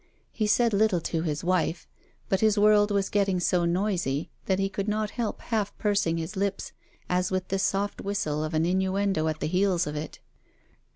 He 0.31 0.47
said 0.47 0.73
little 0.73 0.99
to 1.01 1.21
his 1.21 1.43
wife, 1.43 1.87
but 2.27 2.39
his 2.39 2.57
world 2.57 2.89
was 2.89 3.07
getting 3.07 3.39
so 3.39 3.65
noisy 3.65 4.31
that 4.47 4.57
he 4.57 4.67
could 4.67 4.87
not 4.87 5.11
help 5.11 5.41
half 5.41 5.77
pursing 5.77 6.17
his 6.17 6.35
lips, 6.35 6.71
as 7.07 7.29
with 7.29 7.49
the 7.49 7.59
soft 7.59 8.01
whistle 8.01 8.43
of 8.43 8.55
an 8.55 8.65
innuendo 8.65 9.27
at 9.27 9.39
the 9.41 9.45
heels 9.47 9.85
of 9.85 9.95
it. 9.95 10.19